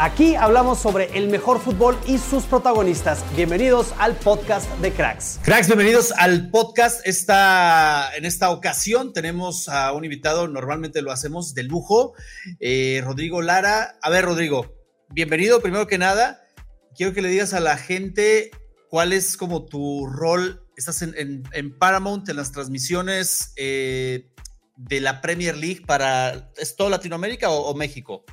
[0.00, 3.24] Aquí hablamos sobre el mejor fútbol y sus protagonistas.
[3.34, 5.40] Bienvenidos al podcast de Cracks.
[5.42, 7.04] Cracks, bienvenidos al podcast.
[7.04, 12.14] Esta, en esta ocasión tenemos a un invitado, normalmente lo hacemos de lujo,
[12.60, 13.98] eh, Rodrigo Lara.
[14.00, 14.72] A ver, Rodrigo,
[15.08, 16.44] bienvenido primero que nada.
[16.94, 18.52] Quiero que le digas a la gente
[18.90, 20.64] cuál es como tu rol.
[20.76, 24.30] Estás en, Paramount, en las transmisiones eh,
[24.76, 26.52] de la Premier League para...
[26.56, 28.24] ¿Es todo Latinoamérica o México?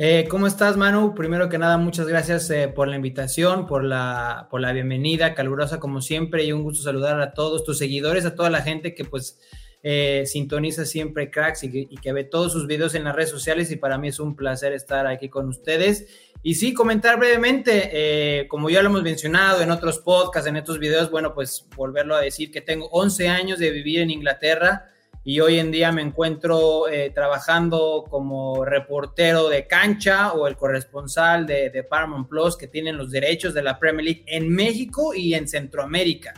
[0.00, 1.12] Eh, ¿Cómo estás, Manu?
[1.12, 5.80] Primero que nada, muchas gracias eh, por la invitación, por la, por la bienvenida, calurosa
[5.80, 9.04] como siempre, y un gusto saludar a todos tus seguidores, a toda la gente que
[9.04, 9.40] pues
[9.82, 13.30] eh, sintoniza siempre Cracks y que, y que, ve todos sus videos en las redes
[13.30, 16.06] sociales y para mí es un placer estar aquí con ustedes.
[16.44, 21.10] Y sí, comentar brevemente, como ya lo hemos mencionado en otros podcasts, en otros videos,
[21.10, 24.92] bueno, pues volverlo a decir que tengo 11 años de vivir en Inglaterra
[25.28, 31.44] y hoy en día me encuentro eh, trabajando como reportero de cancha o el corresponsal
[31.44, 35.34] de, de, Paramount Plus que tienen los derechos de la Premier League en México y
[35.34, 36.32] en Centroamérica.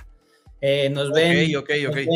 [0.61, 2.09] Eh, nos ven, okay, okay, nos ven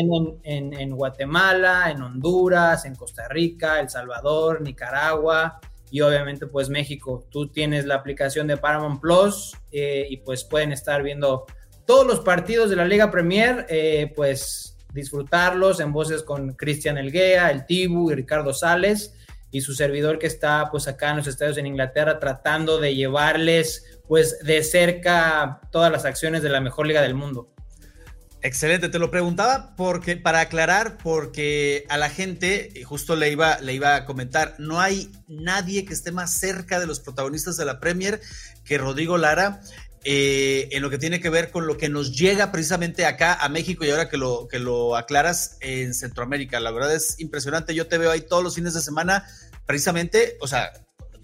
[0.43, 6.67] en, en, en, Guatemala, en Honduras, en Costa Rica, El Salvador, Nicaragua y obviamente pues
[6.67, 7.25] México.
[7.29, 11.45] Tú tienes la aplicación de Paramount Plus eh, y pues pueden estar viendo
[11.85, 17.51] todos los partidos de la Liga Premier, eh, pues disfrutarlos en voces con Cristian Elguea,
[17.51, 19.13] el Tibu y Ricardo Sales
[19.51, 23.99] y su servidor que está pues acá en los estadios en Inglaterra tratando de llevarles
[24.07, 27.51] pues de cerca todas las acciones de la mejor liga del mundo.
[28.41, 33.73] Excelente, te lo preguntaba porque para aclarar porque a la gente justo le iba le
[33.73, 37.79] iba a comentar, no hay nadie que esté más cerca de los protagonistas de la
[37.79, 38.21] Premier
[38.63, 39.61] que Rodrigo Lara
[40.07, 43.49] eh, en lo que tiene que ver con lo que nos llega precisamente acá a
[43.49, 46.59] México y ahora que lo, que lo aclaras en Centroamérica.
[46.59, 47.73] La verdad es impresionante.
[47.73, 49.25] Yo te veo ahí todos los fines de semana,
[49.65, 50.71] precisamente, o sea,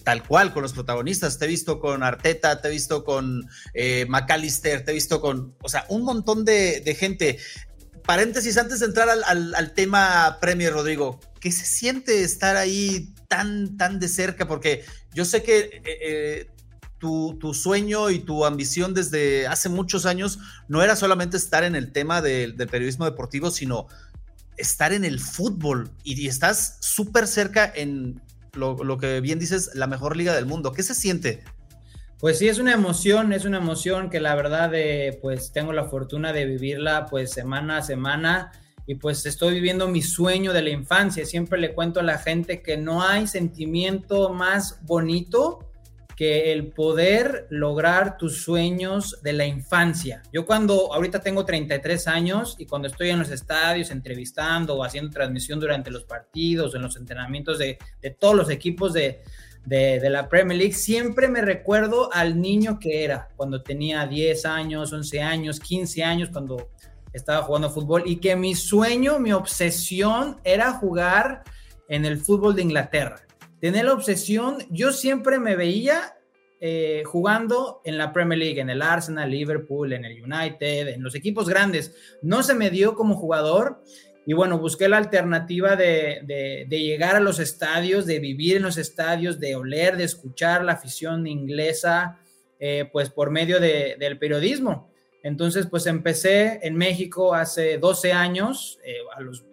[0.03, 1.37] tal cual con los protagonistas.
[1.37, 5.55] Te he visto con Arteta, te he visto con eh, McAllister, te he visto con,
[5.61, 7.37] o sea, un montón de, de gente.
[8.03, 13.13] Paréntesis, antes de entrar al, al, al, tema Premier, Rodrigo, ¿qué se siente estar ahí
[13.27, 14.47] tan, tan de cerca?
[14.47, 16.47] Porque yo sé que eh, eh
[17.01, 21.91] tu, sueño y tu ambición desde hace muchos años no era solamente estar en el
[21.91, 23.88] tema del, periodismo deportivo, sino
[24.56, 28.22] estar en el fútbol y, estás súper cerca en
[28.53, 30.72] lo, lo, que bien dices, la mejor liga del mundo.
[30.72, 31.44] ¿Qué se siente?
[32.19, 35.85] Pues sí, es una emoción, es una emoción que la verdad eh, pues tengo la
[35.85, 38.51] fortuna de vivirla pues semana a semana
[38.85, 41.25] y pues estoy viviendo mi sueño de la infancia.
[41.25, 45.70] Siempre le cuento a la gente que no hay sentimiento más bonito
[46.21, 50.21] que el poder lograr tus sueños de la infancia.
[50.31, 55.09] Yo cuando ahorita tengo 33 años y cuando estoy en los estadios entrevistando o haciendo
[55.09, 57.79] transmisión durante los partidos, en los entrenamientos de,
[58.19, 59.23] todos los equipos de,
[59.65, 64.46] de, de, la Premier League, siempre me recuerdo al niño que era cuando tenía 10
[64.46, 66.69] años, 11 años, 15 años, cuando
[67.13, 71.43] estaba jugando fútbol y que mi sueño, mi obsesión era jugar
[71.90, 73.23] en el fútbol de Inglaterra
[73.61, 76.17] tener la obsesión, yo siempre me veía
[76.59, 81.16] eh, jugando en la Premier League, en el Arsenal, Liverpool, en el United, en los
[81.16, 81.96] equipos grandes.
[82.22, 83.81] No se me dio como jugador
[84.25, 88.78] y bueno, busqué la alternativa de, de, llegar a los estadios, de vivir en los
[88.78, 92.19] estadios, de oler, de escuchar la afición inglesa,
[92.59, 94.91] eh, pues por medio de, del periodismo.
[95.23, 98.97] Entonces, pues empecé en México hace 12 años, eh,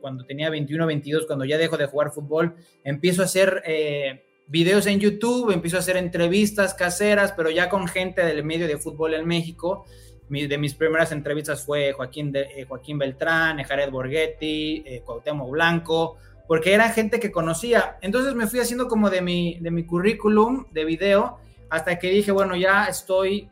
[0.01, 4.87] cuando tenía 21, 22, cuando ya dejo de jugar fútbol, empiezo a hacer eh, videos
[4.87, 9.15] en YouTube, empiezo a hacer entrevistas caseras, pero ya con gente del medio de fútbol
[9.15, 9.85] en México.
[10.31, 16.17] de mis primeras entrevistas fue Joaquín, eh, Joaquín Beltrán, Jared Borghetti, Cuauhtémoc Blanco,
[16.47, 17.99] porque era gente que conocía.
[18.01, 21.39] Entonces me fui haciendo como de mi, de mi currículum de video
[21.71, 23.49] hasta que dije, bueno, ya estoy,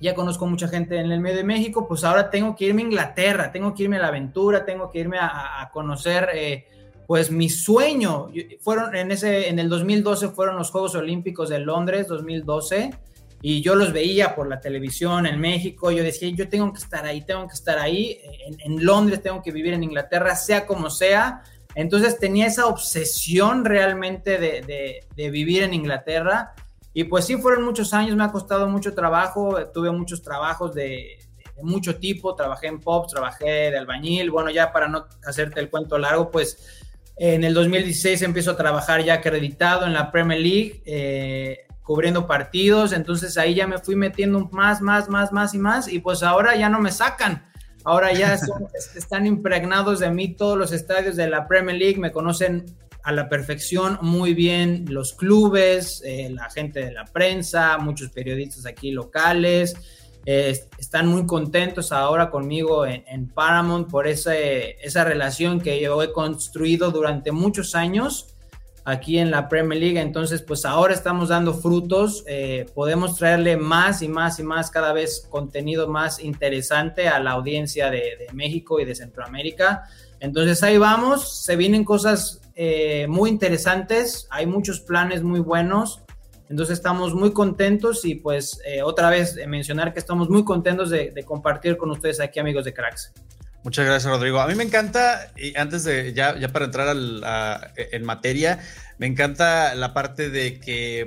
[0.00, 2.84] ya conozco mucha gente en el medio de México, pues ahora tengo que irme a
[2.86, 6.66] Inglaterra, tengo que irme a la aventura, tengo que irme a, conocer, eh,
[7.06, 8.28] pues mi sueño.
[8.60, 12.90] Fueron en ese, en el 2012 fueron los Juegos Olímpicos de Londres, 2012
[13.42, 17.06] y yo los veía por la televisión en México, yo decía, yo tengo que estar
[17.06, 18.20] ahí, tengo que estar ahí,
[18.58, 21.42] en, Londres tengo que vivir en Inglaterra, sea como sea.
[21.74, 26.54] Entonces tenía esa obsesión realmente de, de, vivir en Inglaterra.
[26.92, 31.18] Y pues sí, fueron muchos años, me ha costado mucho trabajo, tuve muchos trabajos de,
[31.56, 35.70] de mucho tipo, trabajé en pop, trabajé de albañil, bueno, ya para no hacerte el
[35.70, 40.82] cuento largo, pues en el 2016 empiezo a trabajar ya acreditado en la Premier League.
[40.84, 45.88] Eh, cubriendo partidos, entonces ahí ya me fui metiendo más, más, más, más y más,
[45.88, 47.44] y pues ahora ya no me sacan.
[47.82, 48.38] Ahora ya
[48.94, 52.64] están impregnados de mí todos los estadios de la Premier League, me conocen
[53.02, 58.66] a la perfección muy bien los clubes, eh, la gente de la prensa, muchos periodistas
[58.66, 59.74] aquí locales.
[60.26, 66.12] Eh, están muy contentos ahora conmigo en, Paramount por ese, esa relación que yo he
[66.12, 68.34] construido durante muchos años
[68.84, 70.00] aquí en la Premier League.
[70.00, 72.24] Entonces, pues ahora estamos dando frutos.
[72.26, 77.32] Eh, podemos traerle más y más y más, cada vez contenido más interesante a la
[77.32, 79.84] audiencia de, México y de Centroamérica.
[80.20, 86.02] Entonces ahí vamos, se vienen cosas eh, muy interesantes, hay muchos planes muy buenos.
[86.48, 91.10] Entonces estamos muy contentos y pues eh, otra vez mencionar que estamos muy contentos de,
[91.10, 93.12] de compartir con ustedes aquí amigos de Cracks.
[93.62, 94.40] Muchas gracias, Rodrigo.
[94.40, 96.96] A mí me encanta, y antes de ya, ya para entrar
[97.76, 98.58] en materia,
[98.98, 101.06] me encanta la parte de que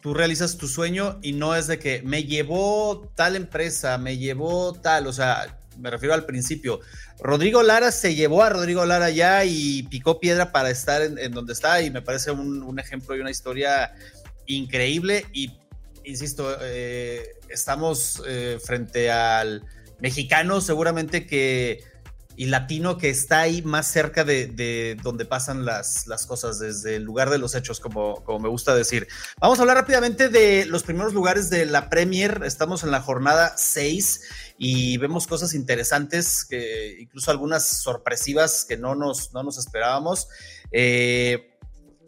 [0.00, 4.72] tú realizas tu sueño y no es de que me llevó tal empresa, me llevó
[4.72, 6.80] tal, o sea, me refiero al principio.
[7.22, 11.52] Rodrigo Lara se llevó a Rodrigo Lara ya y picó piedra para estar en, donde
[11.52, 13.94] está y me parece un, ejemplo y una historia
[14.46, 15.52] increíble y,
[16.02, 19.62] insisto, eh, estamos eh, frente al
[20.00, 21.84] mexicano seguramente que
[22.36, 27.02] y latino que está ahí más cerca de, donde pasan las, las, cosas, desde el
[27.02, 29.06] lugar de los hechos, como, como me gusta decir.
[29.38, 32.42] Vamos a hablar rápidamente de los primeros lugares de la Premier.
[32.44, 34.22] Estamos en la jornada 6
[34.58, 40.28] y vemos cosas interesantes, que incluso algunas sorpresivas que no nos, no nos esperábamos.
[40.70, 41.48] Eh,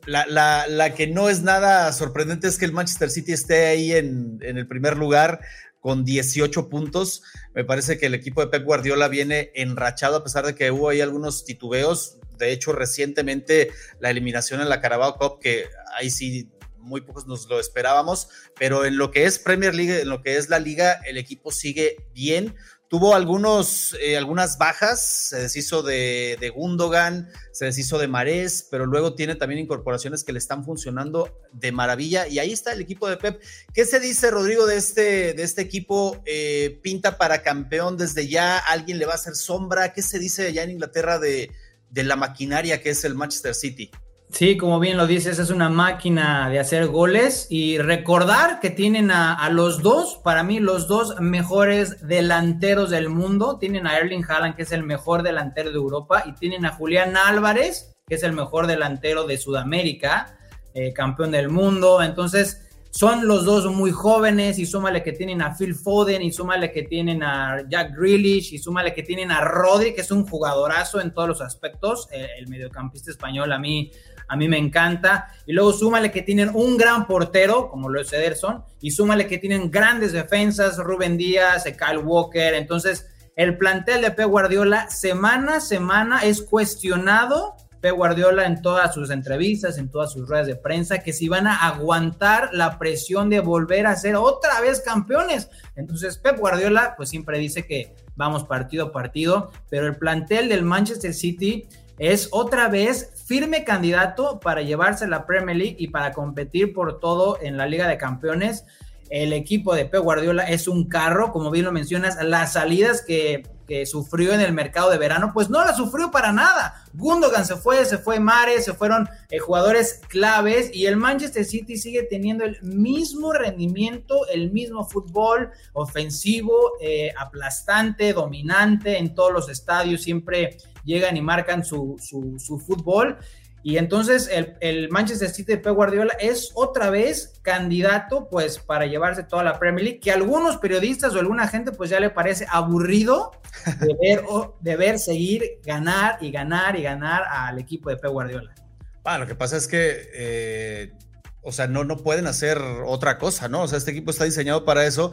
[0.06, 4.38] la, la, que no es nada sorprendente es que el Manchester City esté ahí en,
[4.42, 5.40] en el primer lugar
[5.84, 7.22] con 18 puntos.
[7.54, 10.88] Me parece que el equipo de Pep Guardiola viene enrachado a pesar de que hubo
[10.88, 12.18] ahí algunos titubeos.
[12.38, 13.70] De hecho, recientemente
[14.00, 16.50] la eliminación en la Carabao Cup, que ahí sí
[16.84, 18.28] muy pocos nos lo esperábamos,
[18.58, 21.50] pero en lo que es Premier League, en lo que es la liga, el equipo
[21.50, 22.54] sigue bien.
[22.88, 29.14] Tuvo algunos, eh, algunas bajas, se deshizo de, Gundogan, se deshizo de Marés, pero luego
[29.14, 32.28] tiene también incorporaciones que le están funcionando de maravilla.
[32.28, 33.42] Y ahí está el equipo de Pep.
[33.72, 36.22] ¿Qué se dice, Rodrigo, de este, de este equipo?
[36.24, 38.58] Eh, ¿Pinta para campeón desde ya?
[38.58, 39.92] ¿Alguien le va a hacer sombra?
[39.92, 41.50] ¿Qué se dice allá en Inglaterra de,
[41.90, 43.90] de la maquinaria que es el Manchester City?
[44.34, 49.12] Sí, como bien lo dices, es una máquina de hacer goles y recordar que tienen
[49.12, 53.58] a, los dos, para mí los dos mejores delanteros del mundo.
[53.60, 57.16] Tienen a Erling Haaland, que es el mejor delantero de Europa, y tienen a Julián
[57.16, 60.36] Álvarez, que es el mejor delantero de Sudamérica,
[60.74, 62.02] eh, campeón del mundo.
[62.02, 66.72] Entonces, son los dos muy jóvenes y súmale que tienen a Phil Foden y súmale
[66.72, 71.00] que tienen a Jack Grealish y súmale que tienen a Rodri, que es un jugadorazo
[71.00, 72.08] en todos los aspectos.
[72.10, 73.92] el, el mediocampista español a mí
[74.28, 75.28] a mí me encanta.
[75.46, 79.38] Y luego súmale que tienen un gran portero, como lo es Ederson, y súmale que
[79.38, 82.54] tienen grandes defensas, Rubén Díaz, Kyle Walker.
[82.54, 87.56] Entonces, el plantel de Pep Guardiola, semana a semana, es cuestionado.
[87.80, 91.46] Pep Guardiola en todas sus entrevistas, en todas sus ruedas de prensa, que si van
[91.46, 95.50] a aguantar la presión de volver a ser otra vez campeones.
[95.76, 100.62] Entonces, Pep Guardiola, pues siempre dice que vamos partido a partido, pero el plantel del
[100.62, 106.72] Manchester City es otra vez firme candidato para llevarse la Premier League y para competir
[106.72, 108.64] por todo en la Liga de Campeones.
[109.10, 113.42] El equipo de Pep Guardiola es un carro, como bien lo mencionas, las salidas que,
[113.86, 116.84] sufrió en el mercado de verano, pues no la sufrió para nada.
[116.92, 121.76] Gundogan se fue, se fue Mares, se fueron eh, jugadores claves y el Manchester City
[121.76, 129.48] sigue teniendo el mismo rendimiento, el mismo fútbol ofensivo, eh, aplastante, dominante en todos los
[129.48, 133.18] estadios, siempre llegan y marcan su, su, fútbol.
[133.66, 139.22] Y entonces el, Manchester City de Pep Guardiola es otra vez candidato pues para llevarse
[139.22, 142.46] toda la Premier League, que a algunos periodistas o alguna gente pues ya le parece
[142.50, 143.32] aburrido
[143.80, 144.22] de ver,
[144.60, 148.54] de ver seguir ganar y ganar y ganar al equipo de Pep Guardiola.
[149.02, 150.92] Bueno, lo que pasa es que, eh,
[151.40, 153.62] o sea, no, no pueden hacer otra cosa, ¿no?
[153.62, 155.12] O sea, este equipo está diseñado para eso.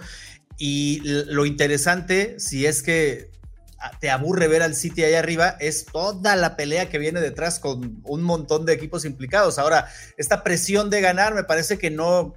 [0.58, 3.32] Y lo interesante, si es que
[4.00, 8.02] te aburre ver al City ahí arriba, es toda la pelea que viene detrás con
[8.04, 9.58] un montón de equipos implicados.
[9.58, 12.36] Ahora, esta presión de ganar me parece que no,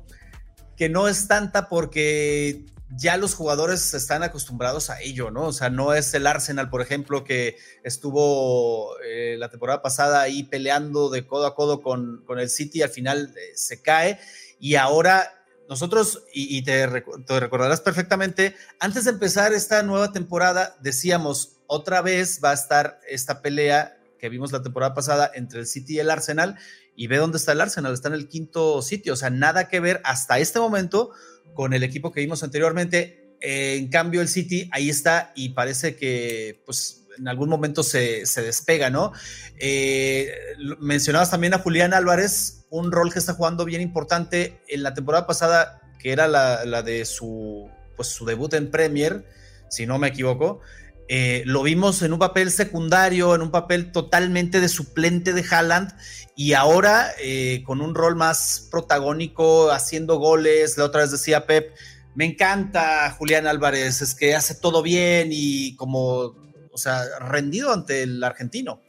[0.76, 2.64] que no es tanta porque
[2.96, 5.46] ya los jugadores están acostumbrados a ello, ¿no?
[5.46, 10.44] O sea, no es el Arsenal, por ejemplo, que estuvo eh, la temporada pasada ahí
[10.44, 14.18] peleando de codo a codo con, con el City, al final eh, se cae
[14.60, 22.02] y ahora nosotros, y, te, recordarás perfectamente, antes de empezar esta nueva temporada, decíamos, otra
[22.02, 25.98] vez va a estar esta pelea que vimos la temporada pasada entre el City y
[26.00, 26.56] el Arsenal,
[26.96, 29.80] y ve dónde está el Arsenal, está en el quinto sitio, o sea, nada que
[29.80, 31.10] ver hasta este momento
[31.54, 33.36] con el equipo que vimos anteriormente.
[33.40, 38.90] en cambio, el City ahí está y parece que, pues, en algún momento se, despega,
[38.90, 39.12] ¿no?
[39.58, 40.32] Eh,
[40.80, 45.26] mencionabas también a Julián Álvarez, un rol que está jugando bien importante en la temporada
[45.26, 49.24] pasada, que era la, de su, pues, su debut en Premier,
[49.68, 50.60] si no me equivoco.
[51.08, 55.92] Eh, lo vimos en un papel secundario, en un papel totalmente de suplente de Haaland
[56.34, 60.78] y ahora eh, con un rol más protagónico, haciendo goles.
[60.78, 61.74] La otra vez decía Pep,
[62.14, 66.34] me encanta Julián Álvarez, es que hace todo bien y como
[66.74, 68.80] o sea, rendido ante el argentino.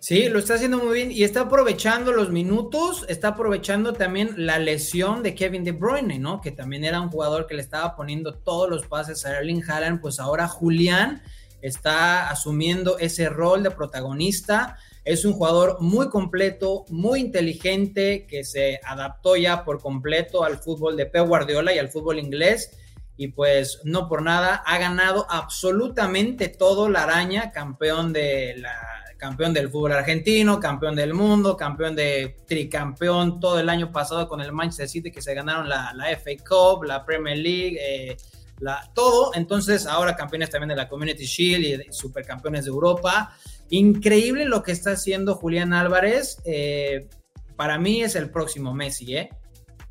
[0.00, 4.60] Sí, lo está haciendo muy bien y está aprovechando los minutos, está aprovechando también la
[4.60, 6.40] lesión de Kevin De Bruyne, ¿no?
[6.40, 10.00] Que también era un jugador que le estaba poniendo todos los pases a Erling Haaland,
[10.00, 11.20] pues ahora Julián
[11.62, 14.78] está asumiendo ese rol de protagonista.
[15.04, 20.96] Es un jugador muy completo, muy inteligente, que se adaptó ya por completo al fútbol
[20.96, 22.70] de Pep Guardiola y al fútbol inglés
[23.18, 28.72] y pues no por nada ha ganado absolutamente todo la araña, campeón de la
[29.18, 34.40] campeón del fútbol argentino, campeón del mundo, campeón de tricampeón todo el año pasado con
[34.40, 38.16] el Manchester City que se ganaron la, FA Cup, la Premier League, eh,
[38.60, 39.32] la, todo.
[39.34, 43.36] Entonces ahora campeones también de la Community Shield y supercampeones de Europa.
[43.70, 46.40] Increíble lo que está haciendo Julián Álvarez.
[46.44, 47.08] Eh,
[47.56, 49.30] para mí es el próximo Messi, ¿eh?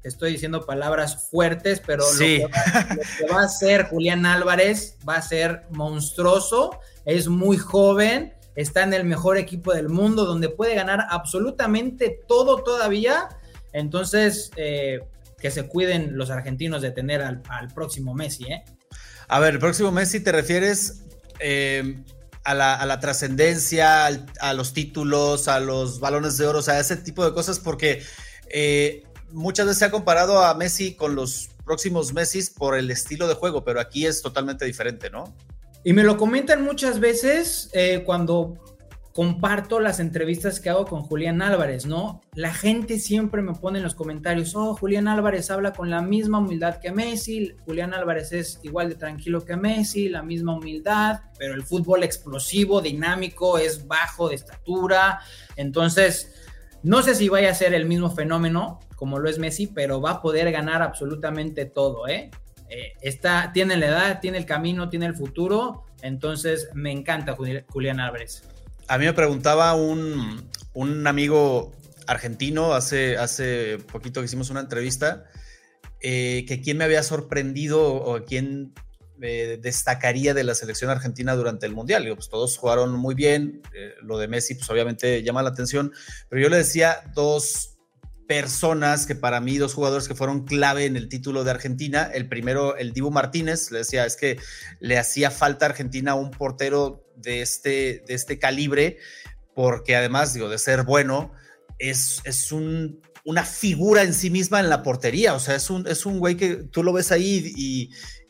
[0.03, 2.47] Estoy diciendo palabras fuertes, pero lo, que
[3.31, 9.05] va, a hacer Julián Álvarez va a ser monstruoso, es muy joven, está en el
[9.05, 13.29] mejor equipo del mundo, donde puede ganar absolutamente todo todavía.
[13.73, 15.01] Entonces, eh,
[15.39, 17.41] que se cuiden los argentinos de tener al,
[17.75, 18.63] próximo Messi, ¿eh?
[19.27, 21.03] A ver, el próximo Messi te refieres
[21.39, 22.01] eh,
[22.43, 27.25] a la, trascendencia, a los títulos, a los balones de oro, o sea, ese tipo
[27.25, 28.01] de cosas, porque
[28.49, 33.27] eh, muchas veces se ha comparado a Messi con los próximos Messi por el estilo
[33.27, 35.35] de juego, pero aquí es totalmente diferente, ¿no?
[35.83, 38.55] Y me lo comentan muchas veces eh, cuando
[39.17, 42.21] comparto las entrevistas que hago con Julián Álvarez, ¿no?
[42.35, 46.37] La gente siempre me pone en los comentarios, oh, Julián Álvarez habla con la misma
[46.37, 51.55] humildad que Messi, Julián Álvarez es igual de tranquilo que Messi, la misma humildad, pero
[51.55, 55.19] el fútbol explosivo, dinámico, es bajo de estatura,
[55.55, 56.35] entonces
[56.83, 60.11] no sé si vaya a ser el mismo fenómeno como lo es Messi, pero va
[60.11, 62.31] a poder ganar absolutamente todo, ¿eh?
[62.67, 67.37] eh está, tiene la edad, tiene el camino, tiene el futuro, entonces me encanta
[67.69, 68.43] Julián Álvarez.
[68.87, 70.49] A mí me preguntaba un,
[71.05, 71.71] amigo
[72.07, 75.25] argentino hace, hace poquito que hicimos una entrevista,
[76.01, 78.73] eh, que quién me había sorprendido o quién
[79.19, 82.03] destacaría de la selección argentina durante el Mundial.
[82.03, 83.61] Digo, pues todos jugaron muy bien,
[84.01, 85.91] lo de Messi pues obviamente llama la atención,
[86.29, 87.76] pero yo le decía dos
[88.27, 92.09] personas que para mí, dos jugadores que fueron clave en el título de Argentina.
[92.13, 94.37] El primero, el Dibu Martínez, le decía, es que
[94.79, 98.97] le hacía falta a Argentina un portero de este, de este calibre,
[99.55, 101.31] porque además, digo, de ser bueno,
[101.79, 105.33] es, es un, una figura en sí misma en la portería.
[105.33, 107.89] O sea, es un, es un güey que tú lo ves ahí y,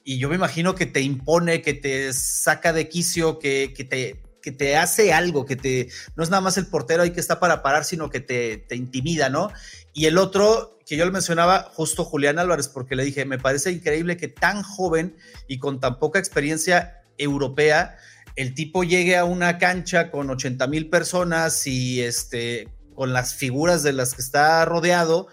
[0.10, 4.52] y yo me imagino que te impone, que te saca de quicio, que, te, que
[4.52, 7.62] te hace algo, que te no es nada más el portero ahí que está para
[7.62, 9.52] parar, sino que te, te intimida, ¿no?
[9.94, 13.72] Y el otro que yo le mencionaba, justo Julián Álvarez, porque le dije, me parece
[13.72, 15.18] increíble que tan joven
[15.48, 17.98] y con tan poca experiencia europea,
[18.38, 23.84] el tipo llegue a una cancha con 80 mil personas y este, con las figuras
[23.84, 25.28] de las que está rodeado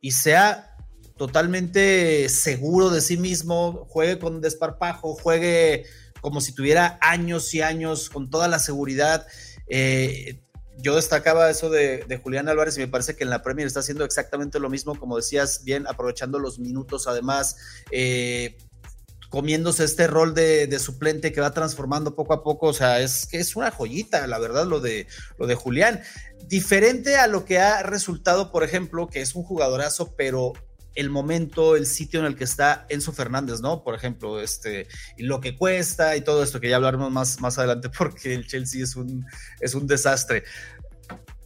[0.00, 0.76] y sea
[1.16, 5.84] totalmente seguro de sí mismo, juegue con desparpajo, juegue
[6.20, 9.26] como si tuviera años y años con toda la seguridad.
[9.68, 10.40] Eh,
[10.82, 14.04] yo destacaba eso de, Julián Álvarez y me parece que en la Premier está haciendo
[14.04, 17.56] exactamente lo mismo, como decías, bien, aprovechando los minutos, además,
[17.90, 18.56] eh,
[19.28, 22.68] comiéndose este rol de, suplente que va transformando poco a poco.
[22.68, 25.06] O sea, es que es una joyita, la verdad, lo de,
[25.38, 26.02] lo de Julián.
[26.46, 30.52] Diferente a lo que ha resultado, por ejemplo, que es un jugadorazo, pero
[30.94, 33.82] el momento, el sitio en el que está Enzo Fernández, ¿no?
[33.84, 37.58] Por ejemplo, este, y lo que cuesta y todo esto, que ya hablaremos más, más
[37.58, 39.24] adelante porque el Chelsea es un,
[39.60, 40.44] es un desastre.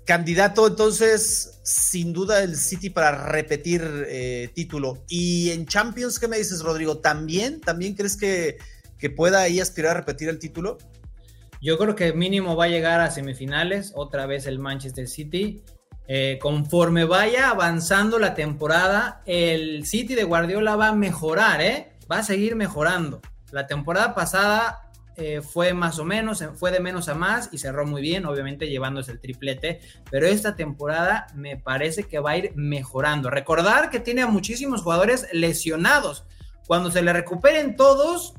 [0.06, 5.02] Candidato entonces, sin duda, el City para repetir eh, título.
[5.08, 6.98] Y en Champions, ¿qué me dices, Rodrigo?
[6.98, 7.60] ¿También?
[7.60, 8.58] ¿También crees que,
[8.98, 10.76] que pueda ahí aspirar a repetir el título?
[11.62, 15.62] Yo creo que mínimo va a llegar a semifinales, otra vez el Manchester City.
[16.06, 21.92] Eh, conforme vaya avanzando la temporada, el City de Guardiola va a mejorar, ¿eh?
[22.10, 23.22] Va a seguir mejorando.
[23.50, 27.86] La temporada pasada eh, fue más o menos, fue de menos a más y cerró
[27.86, 29.80] muy bien, obviamente llevándose el triplete,
[30.10, 33.30] pero esta temporada me parece que va a ir mejorando.
[33.30, 36.24] Recordar que tiene a muchísimos jugadores lesionados.
[36.66, 38.34] Cuando se le recuperen todos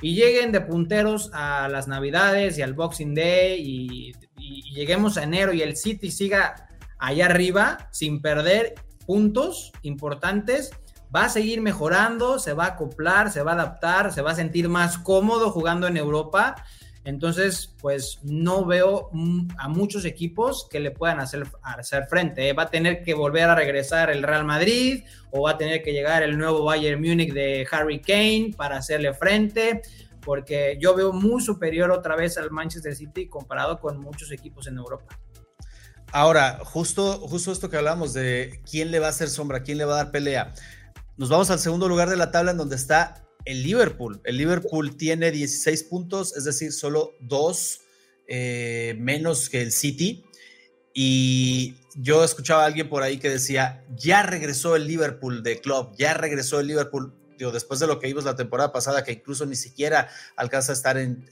[0.00, 4.12] y lleguen de punteros a las Navidades y al Boxing Day y
[4.72, 6.67] lleguemos a enero y el City siga
[6.98, 8.74] allá arriba sin perder
[9.06, 10.70] puntos importantes,
[11.14, 14.34] va a seguir mejorando, se va a acoplar, se va a adaptar, se va a
[14.34, 16.56] sentir más cómodo jugando en Europa.
[17.04, 19.10] Entonces, pues no veo
[19.56, 22.48] a muchos equipos que le puedan hacer, hacer frente.
[22.48, 22.52] ¿eh?
[22.52, 25.92] Va a tener que volver a regresar el Real Madrid o va a tener que
[25.92, 29.80] llegar el nuevo Bayern Múnich de Harry Kane para hacerle frente,
[30.20, 34.76] porque yo veo muy superior otra vez al Manchester City comparado con muchos equipos en
[34.76, 35.18] Europa.
[36.12, 39.84] Ahora, justo, justo esto que hablamos de quién le va a hacer sombra, quién le
[39.84, 40.54] va a dar pelea.
[41.16, 44.20] Nos vamos al segundo lugar de la tabla en donde está el Liverpool.
[44.24, 47.80] El Liverpool tiene 16 puntos, es decir, solo dos
[48.26, 50.24] eh, menos que el City.
[50.94, 55.94] Y yo escuchaba a alguien por ahí que decía, ya regresó el Liverpool de club,
[55.98, 57.14] ya regresó el Liverpool.
[57.38, 60.74] Digo, después de lo que vimos la temporada pasada, que incluso ni siquiera alcanza a
[60.74, 61.24] estar en,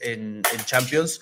[0.65, 1.19] Champions.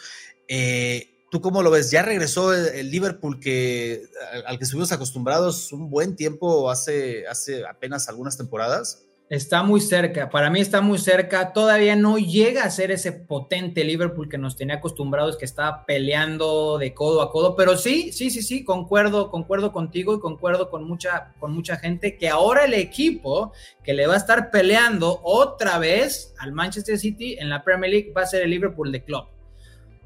[0.47, 1.91] Eh, ¿Tú cómo lo ves?
[1.91, 4.03] Ya regresó el, Liverpool que,
[4.45, 9.05] al que estuvimos acostumbrados un buen tiempo hace, hace apenas algunas temporadas.
[9.29, 13.83] Está muy cerca, para mí está muy cerca, todavía no llega a ser ese potente
[13.83, 18.29] Liverpool que nos tenía acostumbrados, que estaba peleando de codo a codo, pero sí, sí,
[18.29, 22.75] sí, sí, concuerdo, concuerdo contigo y concuerdo con mucha, con mucha gente que ahora el
[22.75, 23.51] equipo
[23.83, 28.13] que le va a estar peleando otra vez al Manchester City en la Premier League
[28.15, 29.34] va a ser el Liverpool de club.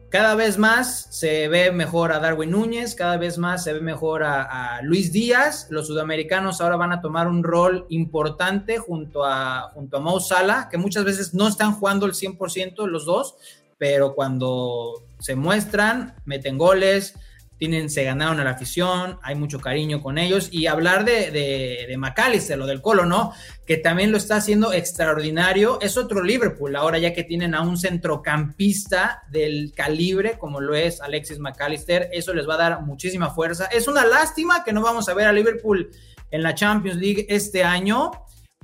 [0.09, 4.23] Cada vez más se ve mejor a Darwin Núñez, cada vez más se ve mejor
[4.23, 5.67] a, Luis Díaz.
[5.69, 10.67] Los sudamericanos ahora van a tomar un rol importante junto a, junto a Mo Salah,
[10.67, 13.35] que muchas veces no están jugando el 100% los dos,
[13.77, 17.13] pero cuando se muestran, meten goles,
[17.59, 20.49] tienen, se ganaron a la afición, hay mucho cariño con ellos.
[20.51, 23.33] Y hablar de, de, de McAllister, lo del Colo, ¿no?
[23.67, 25.79] Que también lo está haciendo extraordinario.
[25.81, 31.01] Es otro Liverpool, ahora ya que tienen a un centrocampista del calibre como lo es
[31.01, 33.65] Alexis McAllister, eso les va a dar muchísima fuerza.
[33.65, 35.91] Es una lástima que no vamos a ver a Liverpool
[36.31, 38.11] en la Champions League este año,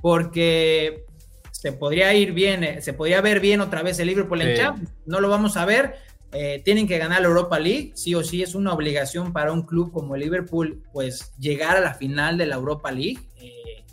[0.00, 1.04] porque
[1.50, 4.90] se podría ir bien, eh, se podría ver bien otra vez el Liverpool en Champions.
[5.04, 5.96] No lo vamos a ver
[6.32, 9.62] eh, tienen que ganar la Europa League, sí o sí es una obligación para un
[9.62, 13.18] club como el Liverpool, pues llegar a la final de la Europa League.
[13.36, 13.84] Eh,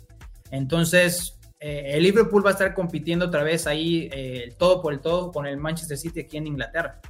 [0.50, 4.10] entonces, eh, el Liverpool va a estar compitiendo otra vez ahí,
[4.58, 7.00] todo por el todo, con el Manchester City aquí en Inglaterra.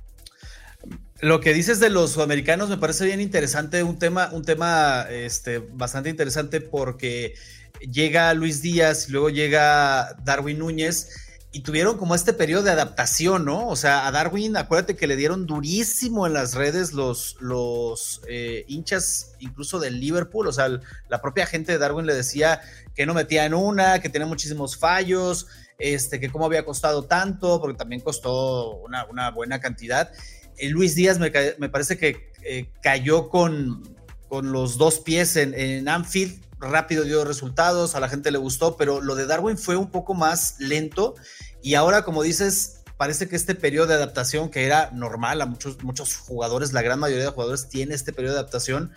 [1.21, 5.59] Lo que dices de los sudamericanos me parece bien interesante, un tema, un tema este,
[5.59, 7.35] bastante interesante porque
[7.81, 11.24] llega Luis Díaz y luego llega Darwin Núñez
[11.55, 13.69] y tuvieron como este periodo de adaptación, ¿no?
[13.69, 18.65] O sea, a Darwin, acuérdate que le dieron durísimo en las redes los, los eh,
[18.67, 20.69] hinchas, incluso del Liverpool, o sea,
[21.09, 22.61] la propia gente de Darwin le decía
[22.97, 25.47] que no metía en una, que tenía muchísimos fallos,
[25.79, 30.11] este, que cómo había costado tanto, porque también costó una, buena cantidad.
[30.59, 33.95] Eh, Luis Díaz me, parece que eh, cayó con,
[34.29, 38.77] con los dos pies en, en Anfield, rápido dio resultados, a la gente le gustó,
[38.77, 41.15] pero lo de Darwin fue un poco más lento
[41.63, 45.83] y ahora, como dices, parece que este periodo de adaptación que era normal a muchos,
[45.83, 48.93] muchos jugadores, la gran mayoría de jugadores tiene este periodo de adaptación,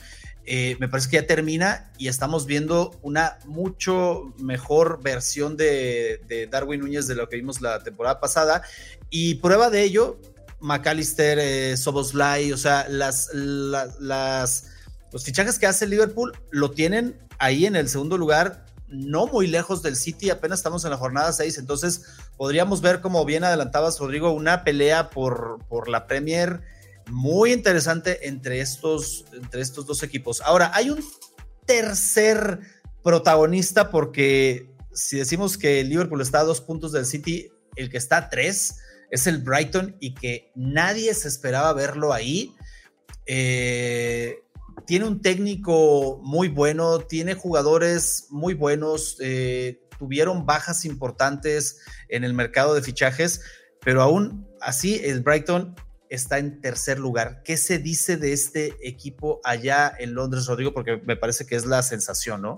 [0.49, 6.79] eh, me parece que ya termina y estamos viendo una mucho mejor versión de, Darwin
[6.79, 8.61] Núñez de lo que vimos la temporada pasada.
[9.09, 10.21] Y prueba de ello,
[10.61, 14.69] McAllister, eh, Soboslai, o sea, las, las,
[15.11, 19.82] los fichajes que hace Liverpool lo tienen ahí en el segundo lugar, no muy lejos
[19.82, 22.04] del City, apenas estamos en la jornada 6, entonces
[22.38, 26.62] podríamos ver, como bien adelantabas, Rodrigo, una pelea por, por la Premier
[27.10, 30.41] muy interesante entre estos, entre estos dos equipos.
[30.41, 31.04] Ahora, hay un
[31.65, 32.60] tercer
[33.04, 38.17] protagonista porque si decimos que Liverpool está a dos puntos del City, el que está
[38.17, 38.80] a tres
[39.12, 42.54] es el Brighton y que nadie se esperaba verlo ahí.
[43.26, 44.39] Eh,
[44.85, 52.33] tiene un técnico muy bueno, tiene jugadores muy buenos, eh, tuvieron bajas importantes en el
[52.33, 53.41] mercado de fichajes,
[53.81, 55.75] pero aún así el Brighton
[56.09, 57.41] está en tercer lugar.
[57.43, 60.73] ¿Qué se dice de este equipo allá en Londres, Rodrigo?
[60.73, 62.57] Porque me parece que es la sensación, ¿no?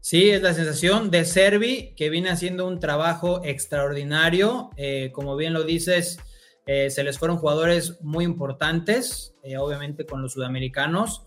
[0.00, 4.70] Sí, es la sensación de Servi, que viene haciendo un trabajo extraordinario.
[4.76, 6.18] Eh, como bien lo dices,
[6.66, 11.24] eh, se les fueron jugadores muy importantes, obviamente con los sudamericanos.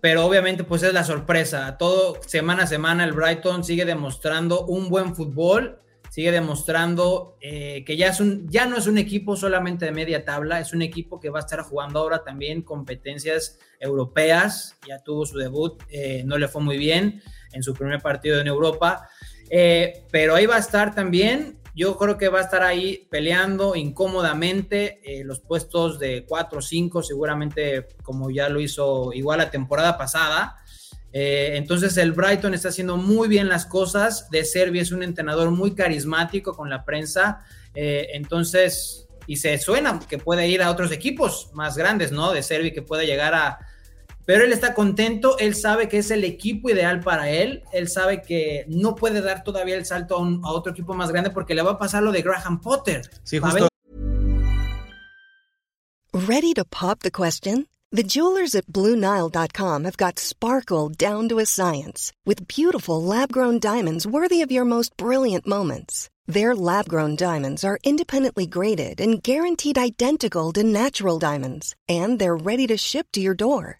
[0.00, 1.76] Pero obviamente pues es la sorpresa.
[1.78, 7.96] Todo semana a semana el Brighton sigue demostrando un buen fútbol sigue demostrando eh, que
[7.96, 11.20] ya, es un, ya no es un equipo solamente de media tabla, es un equipo
[11.20, 16.36] que va a estar jugando ahora también competencias europeas, ya tuvo su debut, eh, no
[16.36, 19.08] le fue muy bien en su primer partido en Europa,
[19.48, 23.74] eh, pero ahí va a estar también, yo creo que va a estar ahí peleando
[23.74, 29.96] incómodamente los puestos de 4 o 5, seguramente como ya lo hizo igual la temporada
[29.96, 30.60] pasada,
[31.12, 34.30] eh, entonces el Brighton está haciendo muy bien las cosas.
[34.30, 37.44] De Serbia es un entrenador muy carismático con la prensa.
[37.74, 42.32] Eh, entonces, y se suena que puede ir a otros equipos más grandes, ¿no?
[42.32, 43.58] De Serbia que puede llegar a...
[44.26, 48.22] Pero él está contento, él sabe que es el equipo ideal para él, él sabe
[48.22, 51.72] que no puede dar todavía el salto a, otro equipo más grande porque le va
[51.72, 53.02] a pasar lo de Graham Potter.
[53.24, 53.68] Sí, justo.
[56.12, 57.66] Ready to pop the question?
[57.92, 63.58] The jewelers at BlueNile.com have got sparkle down to a science with beautiful lab grown
[63.58, 66.08] diamonds worthy of your most brilliant moments.
[66.28, 72.36] Their lab grown diamonds are independently graded and guaranteed identical to natural diamonds, and they're
[72.36, 73.79] ready to ship to your door.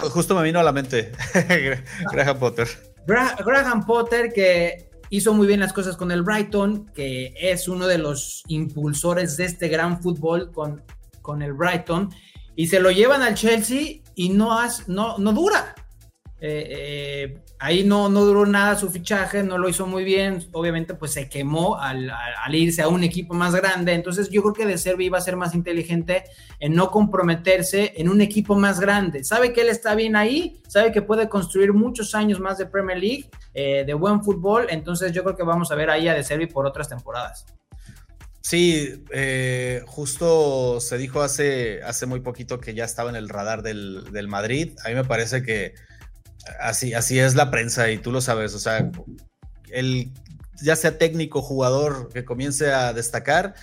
[0.00, 1.10] Justo me vino a la mente
[2.12, 2.68] Graham Potter.
[3.04, 7.98] Graham Potter que hizo muy bien las cosas con el Brighton, que es uno de
[7.98, 10.84] los impulsores de este gran fútbol con,
[11.20, 12.14] con el Brighton,
[12.54, 14.56] y se lo llevan al Chelsea y no,
[14.86, 15.74] no, no dura.
[16.40, 20.94] Eh, eh, ahí no, no duró nada su fichaje, no lo hizo muy bien, obviamente
[20.94, 22.12] pues se quemó al,
[22.52, 25.34] irse a un equipo más grande, entonces yo creo que De Servi iba a ser
[25.34, 26.22] más inteligente
[26.60, 30.92] en no comprometerse en un equipo más grande, sabe que él está bien ahí, sabe
[30.92, 35.24] que puede construir muchos años más de Premier League, eh, de buen fútbol, entonces yo
[35.24, 37.46] creo que vamos a ver ahí a De Servi por otras temporadas.
[38.40, 39.04] Sí,
[39.86, 44.28] justo se dijo hace, hace muy poquito que ya estaba en el radar del, del
[44.28, 44.74] Madrid.
[44.86, 45.74] A mí me parece que
[46.60, 48.54] Así, así es la prensa y tú lo sabes.
[48.54, 48.90] O sea,
[49.70, 50.12] el
[50.60, 53.54] ya sea técnico, jugador que comience a destacar,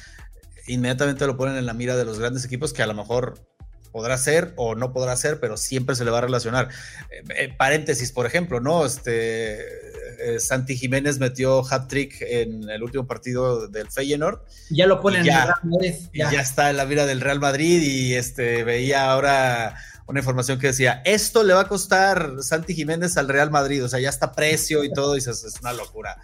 [0.67, 3.35] inmediatamente lo ponen en la mira de los grandes equipos que a lo mejor
[3.91, 6.67] podrá ser o no podrá ser, pero siempre se le va a relacionar.
[7.11, 8.85] Eh, eh, paréntesis, por ejemplo, ¿no?
[8.85, 9.57] Este
[10.19, 14.41] eh, Santi Jiménez metió hat-trick en el último partido del Feyenoord.
[14.69, 15.93] Ya lo ponen en el Real Madrid.
[16.13, 16.29] Ya.
[16.29, 20.59] Y ya está en la mira del Real Madrid y este veía ahora una información
[20.59, 24.09] que decía, esto le va a costar Santi Jiménez al Real Madrid, o sea, ya
[24.09, 26.17] está precio y todo, y dices, es una locura.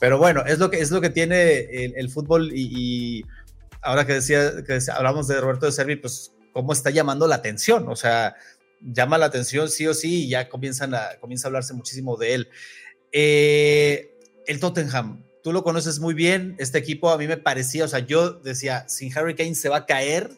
[0.00, 1.60] Pero bueno, es lo que, es lo que tiene
[1.96, 3.24] el, fútbol y,
[3.82, 7.88] ahora que decía, que hablamos de Roberto de Servi, pues cómo está llamando la atención,
[7.88, 8.36] o sea,
[8.80, 12.34] llama la atención sí o sí y ya comienzan a, comienza a hablarse muchísimo de
[12.34, 12.48] él.
[13.10, 14.16] Eh,
[14.46, 18.00] el Tottenham, tú lo conoces muy bien, este equipo a mí me parecía, o sea,
[18.00, 20.30] yo decía, sin Harry Kane se va a caer,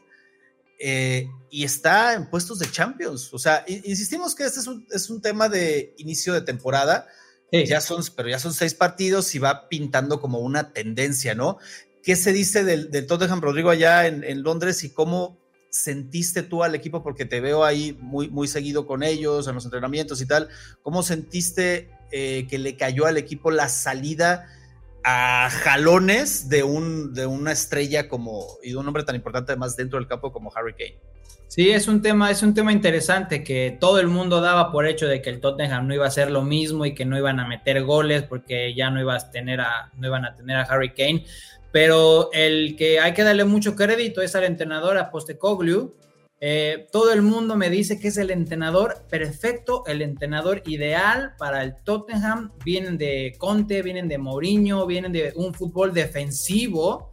[0.79, 3.33] eh, y está en puestos de Champions.
[3.33, 4.61] O sea, insistimos que este
[4.91, 7.07] es un, tema de inicio de temporada.
[7.53, 11.59] Ya son, pero ya son seis partidos y va pintando como una tendencia, ¿no?
[12.03, 15.39] ¿Qué se dice del, del Tottenham Rodrigo allá en, en, Londres y cómo
[15.71, 17.03] sentiste tú al equipo?
[17.03, 20.49] Porque te veo ahí muy, muy seguido con ellos, en los entrenamientos y tal.
[20.83, 24.47] ¿Cómo sentiste eh, que le cayó al equipo la salida
[25.09, 29.77] a jalones de, un, de una estrella como y de un hombre tan importante además
[29.77, 30.99] dentro del campo como Harry Kane.
[31.47, 35.07] Sí, es un tema, es un tema interesante que todo el mundo daba por hecho
[35.07, 37.47] de que el Tottenham no iba a ser lo mismo y que no iban a
[37.47, 40.93] meter goles porque ya no ibas a tener a, no iban a tener a Harry
[40.93, 41.25] Kane.
[41.71, 45.95] Pero el que hay que darle mucho crédito es al entrenador a Postecoglou,
[46.39, 51.63] eh, todo el mundo me dice que es el entrenador perfecto, el entrenador ideal para
[51.63, 52.53] el Tottenham.
[52.65, 57.11] Vienen de Conte, vienen de Mourinho, vienen de un fútbol defensivo,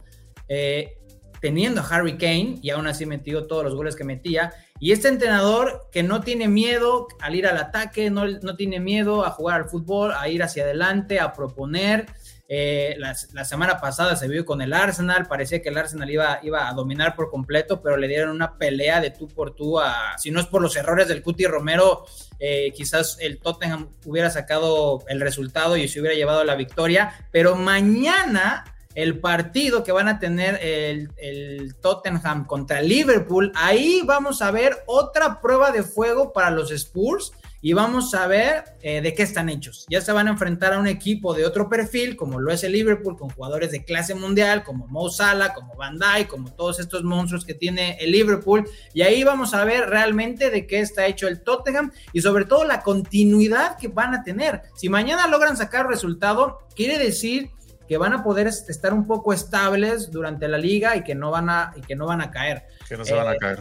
[0.48, 0.98] eh,
[1.40, 4.52] teniendo a Harry Kane y aún así metió todos los goles que metía.
[4.78, 9.24] Y este entrenador que no tiene miedo al ir al ataque, no, no tiene miedo
[9.24, 12.06] a jugar al fútbol, a ir hacia adelante, a proponer.
[12.46, 16.68] Eh, la, semana pasada se vio con el Arsenal, parecía que el Arsenal iba, iba
[16.68, 20.30] a dominar por completo, pero le dieron una pelea de tú por tú a, si
[20.30, 22.04] no es por los errores del Cuti Romero,
[22.38, 27.56] eh, quizás el Tottenham hubiera sacado el resultado y se hubiera llevado la victoria, pero
[27.56, 34.50] mañana el partido que van a tener el, el, Tottenham contra Liverpool, ahí vamos a
[34.50, 37.32] ver otra prueba de fuego para los Spurs
[37.64, 39.86] y vamos a ver eh, de qué están hechos.
[39.88, 42.72] Ya se van a enfrentar a un equipo de otro perfil, como lo es el
[42.72, 47.04] Liverpool, con jugadores de clase mundial, como Mo Salah, como Van Dijk, como todos estos
[47.04, 48.68] monstruos que tiene el Liverpool.
[48.92, 52.64] Y ahí vamos a ver realmente de qué está hecho el Tottenham y sobre todo
[52.64, 54.60] la continuidad que van a tener.
[54.74, 57.50] Si mañana logran sacar resultado, quiere decir
[57.88, 61.48] que van a poder estar un poco estables durante la liga y que no van
[61.48, 62.64] a, y que no van a caer.
[62.86, 63.60] Que no se van a eh, caer.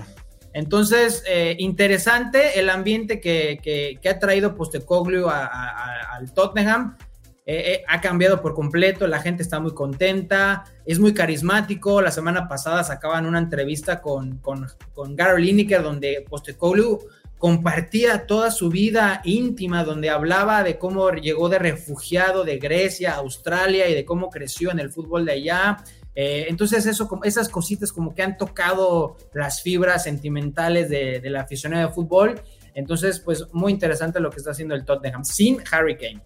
[0.54, 6.98] Entonces, eh, interesante el ambiente que, ha traído Postecoglou al Tottenham.
[7.46, 12.02] Eh, eh, ha cambiado por completo, la gente está muy contenta, es muy carismático.
[12.02, 17.02] La semana pasada sacaban una entrevista con, con, con Gary Lineker donde Postecoglou
[17.44, 23.18] compartía toda su vida íntima, donde hablaba de cómo llegó de refugiado de Grecia a
[23.18, 25.84] Australia y de cómo creció en el fútbol de allá,
[26.16, 31.88] eh, entonces, eso, esas cositas como que han tocado las fibras sentimentales de, la aficionado
[31.88, 32.42] de fútbol.
[32.76, 36.22] Entonces, pues muy interesante lo que está haciendo el Tottenham sin Harry Kane.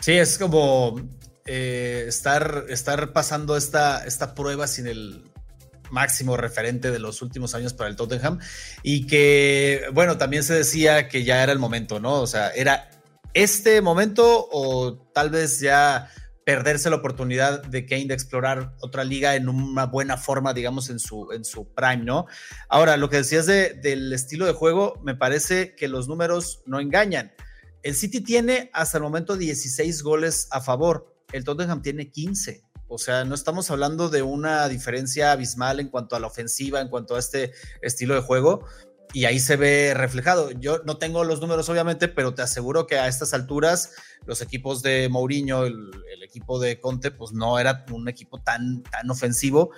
[0.00, 1.00] Sí, es como
[1.46, 5.24] eh, estar, estar pasando esta, esta prueba sin el
[5.90, 8.38] máximo referente de los últimos años para el Tottenham
[8.82, 12.20] y que, bueno, también se decía que ya era el momento, ¿no?
[12.20, 12.90] O sea, era
[13.32, 16.10] este momento o tal vez ya
[16.48, 20.98] perderse la oportunidad de Kane de explorar otra liga en una buena forma, digamos, en
[20.98, 22.24] su, en su prime, ¿no?
[22.70, 27.32] Ahora, lo que decías del estilo de juego, me parece que los números no engañan.
[27.82, 32.64] El City tiene hasta el momento 16 goles a favor, el Tottenham tiene 15.
[32.86, 36.88] O sea, no estamos hablando de una diferencia abismal en cuanto a la ofensiva, en
[36.88, 38.64] cuanto a este estilo de juego,
[39.12, 40.50] y ahí se ve reflejado.
[40.52, 43.92] Yo no tengo los números, obviamente, pero te aseguro que a estas alturas
[44.26, 45.90] los equipos de Mourinho, el,
[46.22, 49.70] equipo de Conte, pues no era un equipo tan, tan ofensivo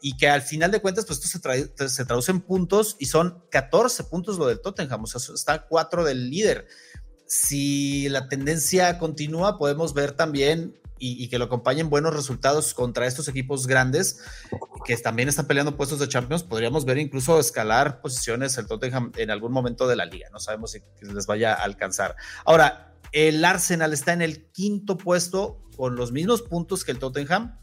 [0.00, 3.42] y que al final de cuentas, pues esto se, se traduce en puntos y son
[3.50, 6.66] 14 puntos lo del Tottenham, o sea, está 4 del líder.
[7.26, 13.28] Si la tendencia continúa, podemos ver también y, que lo acompañen buenos resultados contra estos
[13.28, 14.20] equipos grandes
[14.84, 19.30] que también están peleando puestos de Champions, podríamos ver incluso escalar posiciones el Tottenham en
[19.30, 20.28] algún momento de la liga.
[20.32, 22.16] No sabemos si les vaya a alcanzar.
[22.44, 27.58] Ahora, el Arsenal está en el quinto puesto con los mismos puntos que el Tottenham,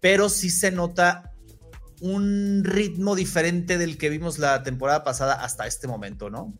[0.00, 1.34] pero sí se nota
[2.00, 6.54] un ritmo diferente del que vimos la temporada pasada hasta este momento, ¿no?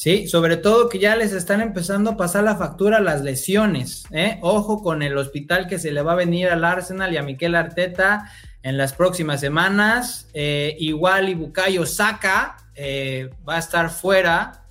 [0.00, 4.04] Sí, sobre todo que ya les están empezando a pasar la factura las lesiones.
[4.10, 4.38] ¿eh?
[4.40, 7.54] Ojo con el hospital que se le va a venir al Arsenal y a Miquel
[7.54, 8.32] Arteta
[8.62, 10.30] en las próximas semanas.
[10.32, 14.64] Eh, igual y Bukayo Saka eh, va a estar fuera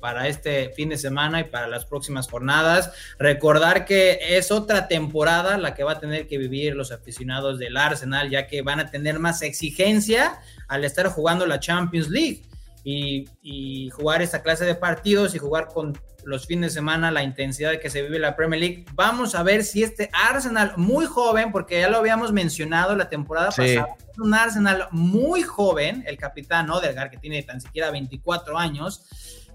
[0.00, 2.90] para este fin de semana y para las próximas jornadas.
[3.20, 7.76] Recordar que es otra temporada la que va a tener que vivir los aficionados del
[7.76, 12.47] Arsenal, ya que van a tener más exigencia al estar jugando la Champions League
[12.84, 17.80] y, jugar esta clase de partidos y jugar con los fines de semana la intensidad
[17.80, 18.84] que se vive la Premier League.
[18.94, 23.48] Vamos a ver si este Arsenal muy joven, porque ya lo habíamos mencionado la temporada
[23.48, 29.04] pasada, un Arsenal muy joven, el capitán Odegaard, que tiene tan siquiera 24 años,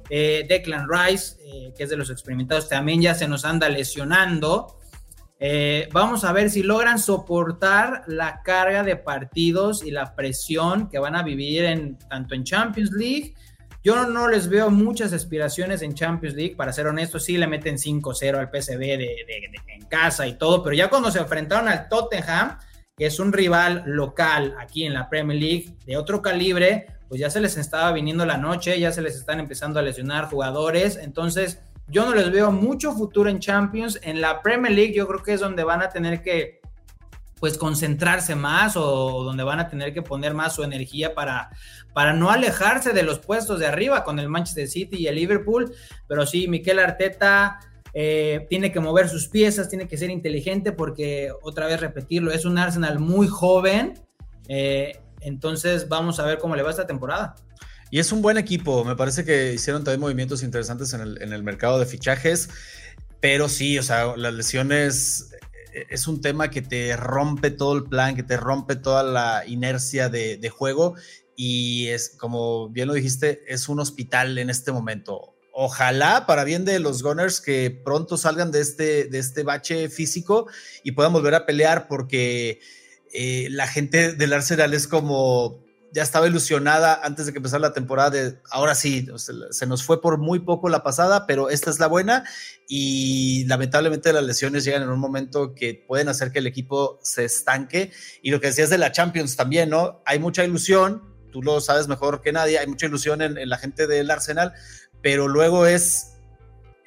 [0.09, 4.79] eh, Declan Rice, eh, que es de los experimentados, también ya se nos anda lesionando.
[5.39, 10.99] Eh, vamos a ver si logran soportar la carga de partidos y la presión que
[10.99, 13.33] van a vivir en tanto en Champions League.
[13.83, 17.75] Yo no les veo muchas aspiraciones en Champions League, para ser honesto, sí le meten
[17.75, 19.15] 5-0 al PSV de,
[19.67, 22.57] en casa y todo, pero ya cuando se enfrentaron al Tottenham,
[22.95, 27.29] que es un rival local aquí en la Premier League de otro calibre, pues ya
[27.29, 31.59] se les estaba viniendo la noche, ya se les están empezando a lesionar jugadores, entonces
[31.87, 33.99] yo no les veo mucho futuro en Champions.
[34.03, 36.61] En la Premier League yo creo que es donde van a tener que
[37.39, 41.49] pues concentrarse más o donde van a tener que poner más su energía para,
[41.93, 45.73] para no alejarse de los puestos de arriba con el Manchester City y el Liverpool.
[46.07, 47.59] Pero sí, Miquel Arteta
[47.93, 52.45] eh, tiene que mover sus piezas, tiene que ser inteligente porque, otra vez repetirlo, es
[52.45, 53.93] un Arsenal muy joven.
[54.47, 57.35] Eh, entonces vamos a ver cómo le va esta temporada.
[57.93, 58.83] Y es un buen equipo.
[58.83, 62.49] Me parece que hicieron también movimientos interesantes en el, mercado de fichajes.
[63.19, 65.29] Pero sí, o sea, las lesiones
[65.75, 69.43] eh, es un tema que te rompe todo el plan, que te rompe toda la
[69.45, 70.95] inercia de, juego.
[71.35, 75.35] Y es, como bien lo dijiste, es un hospital en este momento.
[75.51, 80.47] Ojalá, para bien de los Gunners, que pronto salgan de este, de este bache físico
[80.83, 82.59] y puedan volver a pelear, porque
[83.13, 85.62] eh, la gente del Arsenal es como
[85.93, 89.07] ya estaba ilusionada antes de que empezara la temporada de ahora sí,
[89.51, 92.23] se nos fue por muy poco la pasada, pero esta es la buena
[92.67, 97.25] y lamentablemente las lesiones llegan en un momento que pueden hacer que el equipo se
[97.25, 97.91] estanque
[98.23, 100.01] y lo que decías de la Champions también, ¿no?
[100.05, 103.85] Hay mucha ilusión, tú lo sabes mejor que nadie, hay mucha ilusión en, la gente
[103.85, 104.53] del Arsenal,
[105.03, 106.13] pero luego es,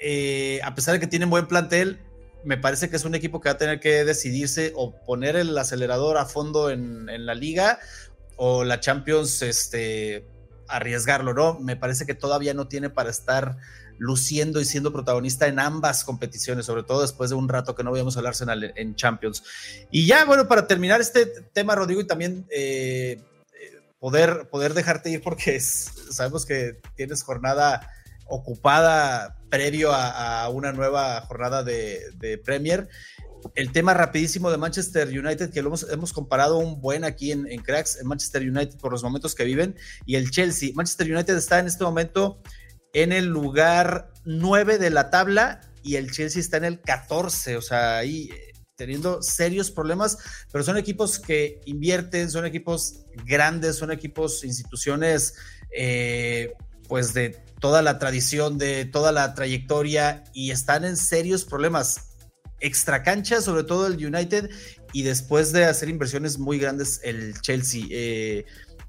[0.00, 2.00] eh, a pesar de que tienen buen plantel,
[2.44, 5.56] me parece que es un equipo que va a tener que decidirse o poner el
[5.58, 7.80] acelerador a fondo en, en la liga
[8.37, 10.27] o la Champions este,
[10.68, 11.59] arriesgarlo, ¿no?
[11.59, 13.57] Me parece que todavía no tiene para estar
[13.99, 17.92] luciendo y siendo protagonista en ambas competiciones, sobre todo después de un rato que no
[17.92, 19.42] veíamos al Arsenal en Champions.
[19.90, 23.22] Y ya, bueno, para terminar este tema, Rodrigo, y también eh,
[23.99, 27.90] poder, poder dejarte ir porque sabemos que tienes jornada
[28.27, 32.88] ocupada previo a, una nueva jornada de Premier
[33.54, 37.98] el tema rapidísimo de Manchester United, que lo hemos, comparado un buen aquí en, Cracks,
[38.00, 40.70] en Manchester United por los momentos que viven, y el Chelsea.
[40.74, 42.40] Manchester United está en este momento
[42.92, 47.62] en el lugar 9 de la tabla y el Chelsea está en el 14, o
[47.62, 50.18] sea, ahí eh, teniendo serios problemas,
[50.50, 55.35] pero son equipos que invierten, son equipos grandes, son equipos, instituciones,
[55.76, 56.54] eh,
[56.88, 57.30] pues de
[57.61, 62.15] toda la tradición, de toda la trayectoria y están en serios problemas
[62.60, 64.50] extra cancha, sobre todo el United,
[64.92, 67.84] y después de hacer inversiones muy grandes el Chelsea.
[67.90, 68.44] Eh,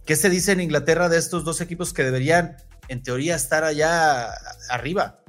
[0.05, 4.31] ¿Qué se dice en Inglaterra de estos dos equipos que deberían, en teoría, estar allá
[4.69, 5.21] arriba?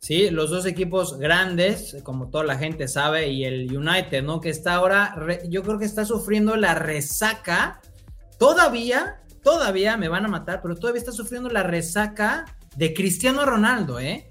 [0.00, 4.40] Sí, los dos equipos grandes, como toda la gente sabe, y el United, ¿no?
[4.40, 5.14] Que está ahora,
[5.48, 7.82] yo creo que está sufriendo la resaca,
[8.38, 14.00] todavía, todavía me van a matar, pero todavía está sufriendo la resaca de Cristiano Ronaldo,
[14.00, 14.29] ¿eh?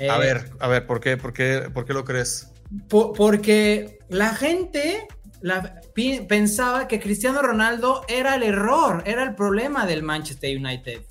[0.00, 2.48] A eh, ver, a ver, ¿por qué, por qué, por qué lo crees?
[2.88, 5.06] porque la gente
[6.28, 11.02] pensaba que Cristiano Ronaldo era el error, era el problema del Manchester United.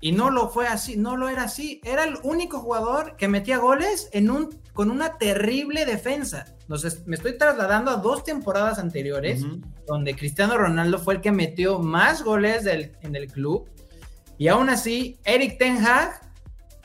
[0.00, 1.80] Y no lo fue así, no lo era así.
[1.82, 6.44] Era el único jugador que metía goles en un, con una terrible defensa.
[6.60, 9.42] Entonces, me estoy trasladando a dos temporadas anteriores,
[9.86, 13.70] donde Cristiano Ronaldo fue el que metió más goles en el club.
[14.36, 16.25] Y aún así, Eric Ten Hag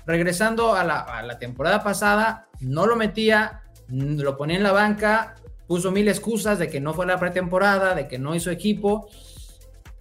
[0.06, 5.36] regresando a la, temporada pasada, no lo metía, lo ponía en la banca,
[5.68, 9.10] puso mil excusas de que no fue la pretemporada, de que no hizo equipo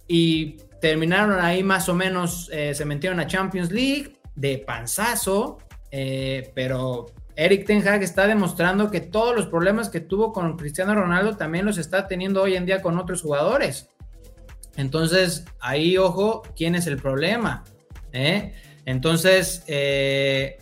[0.07, 5.59] y terminaron ahí más o menos, eh, se metieron a Champions League de panzazo,
[5.91, 10.95] eh, pero Eric Ten Hag está demostrando que todos los problemas que tuvo con Cristiano
[10.95, 13.89] Ronaldo también los está teniendo hoy en día con otros jugadores.
[14.75, 17.63] Entonces, ahí ojo, ¿quién es el problema?
[18.13, 18.53] ¿Eh?
[18.85, 20.57] Entonces, eh,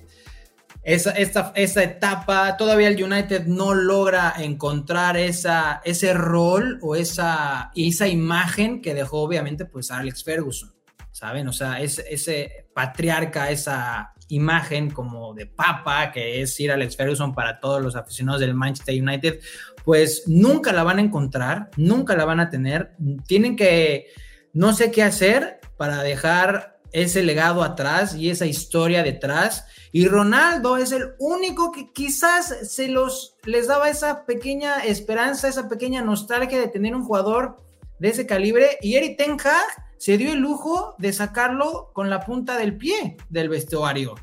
[0.84, 8.08] esa, esta, etapa, todavía el United no logra encontrar esa, ese rol o esa, esa
[8.08, 10.73] imagen que dejó obviamente pues Alex Ferguson,
[11.12, 11.47] ¿saben?
[11.47, 17.60] O sea, ese patriarca, esa imagen como de papa que es Sir Alex Ferguson para
[17.60, 19.39] todos los aficionados del Manchester United,
[19.83, 22.96] pues nunca la van a encontrar, nunca la van a tener,
[23.27, 24.08] tienen que,
[24.54, 29.65] no sé qué hacer para dejar ese legado atrás y esa historia detrás.
[29.92, 35.67] Y Ronaldo es el único que quizás se los les daba esa pequeña esperanza, esa
[35.67, 37.58] pequeña nostalgia de tener un jugador
[38.00, 38.77] de ese calibre.
[38.81, 43.17] Y Eric Ten Hag se dio el lujo de sacarlo con la punta del pie
[43.29, 44.15] del vestuario.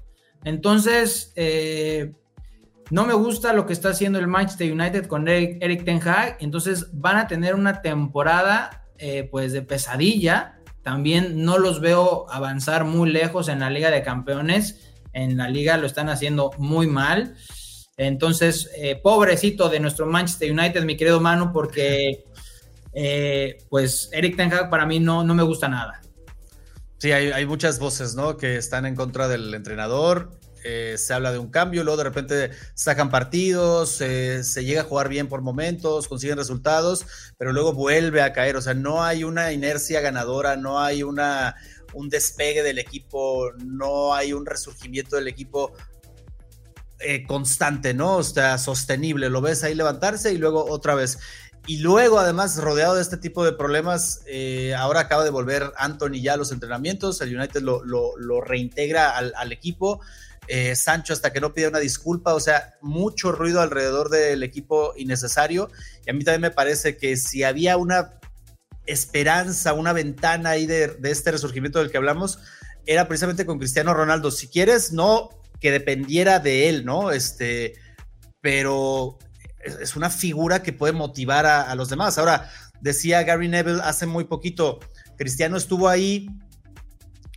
[0.45, 2.12] Entonces, eh,
[2.91, 6.89] no me gusta lo que está haciendo el Manchester United con Eric, Ten Hag, entonces
[6.93, 10.56] van a tener una temporada eh, pues de pesadilla.
[10.87, 14.95] También no los veo avanzar muy lejos en la Liga de Campeones.
[15.12, 17.34] En la liga lo están haciendo muy mal.
[17.97, 22.26] Entonces, eh, pobrecito de nuestro Manchester United, mi querido Manu, porque
[22.93, 26.03] eh, pues Eric Ten Hag para mí no, no me gusta nada.
[26.99, 28.37] Sí, hay, hay, muchas voces, ¿no?
[28.37, 30.39] Que están en contra del entrenador.
[30.69, 35.09] Eh, se habla de un cambio, luego de repente sacan partidos, se llega a jugar
[35.09, 37.07] bien por momentos, consiguen resultados,
[37.39, 38.57] pero luego vuelve a caer.
[38.57, 41.55] O sea, no hay una inercia ganadora, no hay una,
[41.95, 45.73] un despegue del equipo, no hay un resurgimiento del equipo
[46.99, 48.17] eh, constante, ¿no?
[48.17, 49.31] O sea, sostenible.
[49.31, 51.21] Lo ves ahí levantarse y luego otra vez.
[51.69, 56.23] Y luego, además, rodeado de este tipo de problemas, eh, ahora acaba de volver Anthony
[56.23, 60.01] ya a los entrenamientos, el United lo, reintegra al equipo.
[60.49, 64.93] Eh, Sancho hasta que no pida una disculpa, o sea, mucho ruido alrededor del equipo
[64.97, 65.71] innecesario.
[66.07, 68.19] Y a mí también me parece que si había una
[68.87, 72.39] esperanza, una ventana ahí de, este resurgimiento del que hablamos,
[72.87, 74.31] era precisamente con Cristiano Ronaldo.
[74.31, 75.31] Si quieres, no
[75.61, 77.11] que dependiera de él, ¿no?
[77.11, 77.75] Este,
[78.41, 79.19] pero
[79.65, 82.19] es, una figura que puede motivar a, a los demás.
[82.19, 82.49] Ahora,
[82.81, 84.79] decía Gary Neville hace muy poquito,
[85.17, 86.29] Cristiano estuvo ahí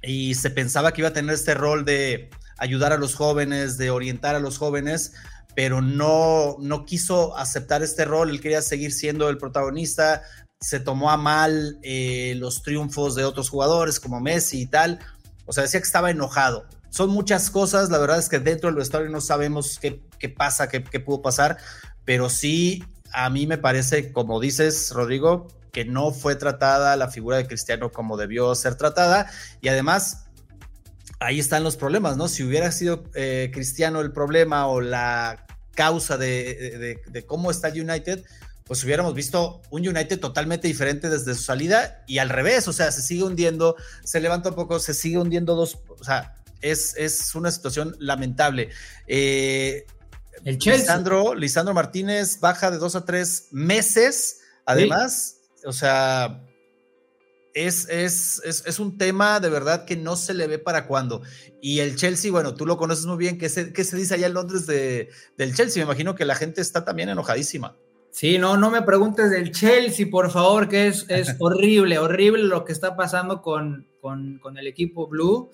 [0.03, 2.29] y se pensaba que iba a tener este rol de
[2.59, 5.13] ayudar a los jóvenes, de orientar a los jóvenes,
[5.55, 10.21] pero no, no quiso aceptar este rol, él quería seguir siendo el protagonista,
[10.59, 14.99] se tomó a mal eh, los triunfos de otros jugadores como Messi y tal,
[15.45, 16.65] o sea, decía que estaba enojado.
[16.89, 20.69] Son muchas cosas, la verdad es que dentro del vestuario no sabemos qué, qué pasa,
[20.69, 21.57] qué, qué pudo pasar,
[22.03, 27.37] pero sí, a mí me parece, como dices, Rodrigo, que no fue tratada la figura
[27.37, 29.29] de Cristiano como debió ser tratada.
[29.61, 30.28] Y además
[31.19, 32.27] ahí están los problemas, ¿no?
[32.27, 35.45] Si hubiera sido eh, Cristiano el problema o la
[35.75, 38.23] causa de, cómo está el United,
[38.65, 42.91] pues hubiéramos visto un United totalmente diferente desde su salida y al revés, o sea,
[42.91, 47.33] se sigue hundiendo, se levanta un poco, se sigue hundiendo dos, o sea, es, es
[47.35, 48.69] una situación lamentable.
[49.07, 49.85] Eh,
[50.45, 56.43] el Lisandro, Lisandro Martínez baja de dos a tres meses, además, o sea,
[57.53, 61.21] es, es, es, un tema de verdad que no se le ve para cuándo.
[61.61, 63.37] Y el Chelsea, bueno, tú lo conoces muy bien.
[63.37, 65.81] ¿Qué se, qué se dice allá en Londres de, del Chelsea?
[65.81, 67.75] Me imagino que la gente está también enojadísima.
[68.11, 72.65] Sí, no, no me preguntes del Chelsea, por favor, que es, es horrible, horrible lo
[72.65, 75.49] que está pasando con, con, con el equipo Blue.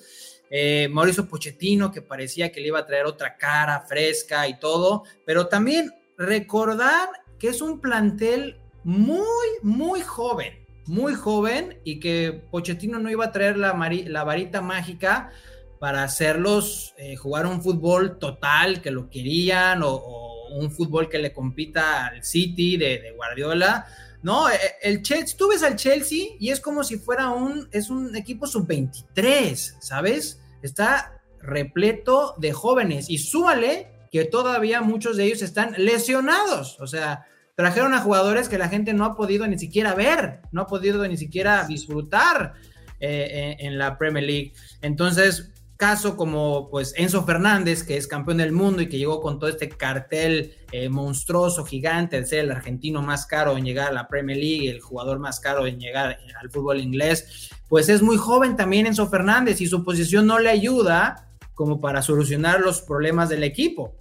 [0.50, 5.04] Eh, Mauricio Pochettino, que parecía que le iba a traer otra cara fresca y todo,
[5.26, 13.00] pero también recordar que es un plantel muy, muy joven muy joven y que Pochettino
[13.00, 13.74] no iba a traer la,
[14.06, 15.32] la varita mágica
[15.80, 20.24] para hacerlos eh, jugar un fútbol total que lo querían o,
[20.56, 23.86] un fútbol que le compita al City de, Guardiola.
[24.22, 27.68] No, e, e, el Chelsea, tú ves al Chelsea y es como si fuera un,
[27.72, 30.40] es un equipo sub-23, ¿sabes?
[30.62, 37.26] Está repleto de jóvenes y súmale que todavía muchos de ellos están lesionados, o sea,
[37.56, 41.08] trajeron a jugadores que la gente no ha podido ni siquiera ver, no ha podido
[41.08, 42.54] ni siquiera disfrutar
[43.00, 44.54] eh, en, la Premier League.
[44.82, 49.40] Entonces, caso como pues Enzo Fernández, que es campeón del mundo y que llegó con
[49.40, 53.94] todo este cartel eh, monstruoso, gigante, de ser el argentino más caro en llegar a
[53.94, 58.18] la Premier League, el jugador más caro en llegar al fútbol inglés, pues es muy
[58.18, 63.30] joven también Enzo Fernández y su posición no le ayuda como para solucionar los problemas
[63.30, 63.96] del equipo.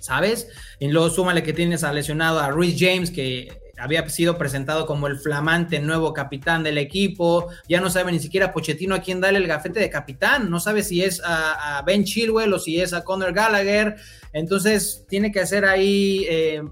[0.00, 0.48] ¿Sabes?
[0.78, 5.06] Y luego súmale que tienes a lesionado a Rhys James, que había sido presentado como
[5.06, 9.38] el flamante nuevo capitán del equipo, ya no sabe ni siquiera Pochettino a quién darle
[9.38, 13.04] el gafete de capitán, no sabe si es a, Ben Chilwell o si es a
[13.04, 13.96] Conor Gallagher,
[14.32, 16.62] entonces tiene que hacer ahí eh,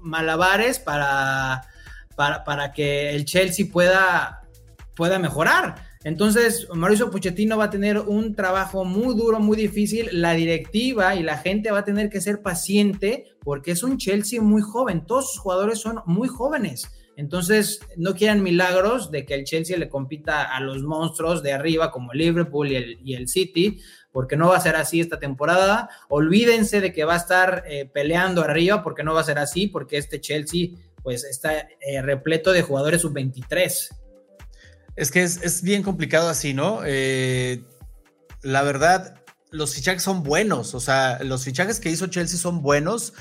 [0.00, 1.62] malabares para,
[2.16, 4.40] para, para, que el Chelsea pueda,
[4.94, 5.85] pueda mejorar.
[6.06, 10.08] Entonces, Mauricio Pochettino va a tener un trabajo muy duro, muy difícil.
[10.12, 14.40] La directiva y la gente va a tener que ser paciente porque es un Chelsea
[14.40, 15.04] muy joven.
[15.04, 16.88] Todos sus jugadores son muy jóvenes.
[17.16, 21.90] Entonces, no quieran milagros de que el Chelsea le compita a los monstruos de arriba
[21.90, 23.80] como el Liverpool y el, City,
[24.12, 25.90] porque no va a ser así esta temporada.
[26.08, 29.66] Olvídense de que va a estar eh, peleando arriba, porque no va a ser así,
[29.66, 30.68] porque este Chelsea
[31.02, 34.05] pues está eh, repleto de jugadores sub-23.
[34.96, 36.80] Es que es, bien complicado así, ¿no?
[36.84, 37.62] Eh,
[38.42, 43.12] la verdad, los fichajes son buenos, o sea, los fichajes que hizo Chelsea son buenos.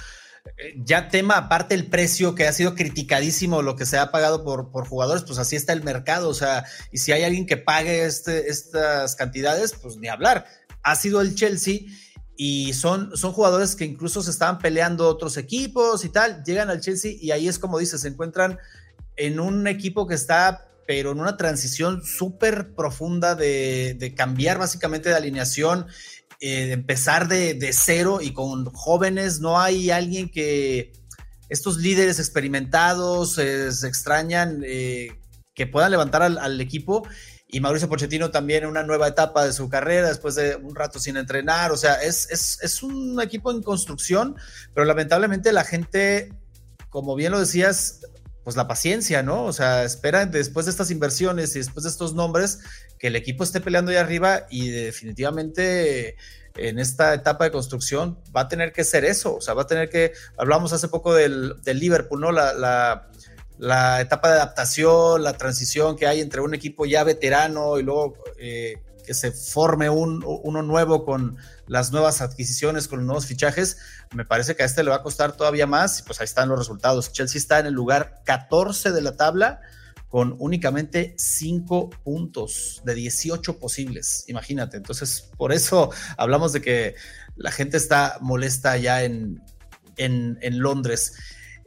[0.58, 4.44] Eh, ya tema aparte el precio que ha sido criticadísimo, lo que se ha pagado
[4.44, 7.58] por, por jugadores, pues así está el mercado, o sea, y si hay alguien que
[7.58, 10.46] pague este, estas cantidades, pues ni hablar.
[10.84, 11.80] Ha sido el Chelsea
[12.38, 16.82] y son, son jugadores que incluso se estaban peleando otros equipos y tal, llegan al
[16.82, 18.60] Chelsea y ahí es como dices, se encuentran
[19.16, 25.16] en un equipo que está, pero en una transición súper profunda de, cambiar básicamente de
[25.16, 25.88] alineación,
[26.40, 30.94] eh, de empezar de, cero y con jóvenes, no hay alguien que
[31.50, 35.20] estos líderes experimentados eh, se extrañan eh,
[35.54, 37.08] que puedan levantar al equipo
[37.48, 41.00] y Mauricio Pochettino también en una nueva etapa de su carrera después de un rato
[41.00, 41.72] sin entrenar.
[41.72, 44.36] O sea, es, es, un equipo en construcción,
[44.74, 46.34] pero lamentablemente la gente,
[46.90, 48.02] como bien lo decías,
[48.46, 49.44] pues la paciencia, ¿no?
[49.44, 52.60] O sea, esperan después de estas inversiones y después de estos nombres
[53.00, 56.16] que el equipo esté peleando ahí arriba y definitivamente
[56.56, 59.68] en esta etapa de construcción va a tener que ser eso, o sea, va a
[59.68, 62.32] tener que, hablamos hace poco del, del Liverpool, ¿no?
[62.32, 63.10] La, la,
[63.58, 68.14] la etapa de adaptación, la transición que hay entre un equipo ya veterano y luego
[68.38, 68.76] eh,
[69.06, 71.38] que se forme un, uno nuevo con
[71.68, 73.78] las nuevas adquisiciones, con los nuevos fichajes,
[74.14, 76.00] me parece que a este le va a costar todavía más.
[76.00, 77.12] Y pues ahí están los resultados.
[77.12, 79.62] Chelsea está en el lugar 14 de la tabla
[80.10, 84.24] con únicamente 5 puntos de 18 posibles.
[84.28, 84.78] Imagínate.
[84.78, 86.96] Entonces, por eso hablamos de que
[87.36, 89.44] la gente está molesta ya en,
[89.98, 91.14] en, en Londres.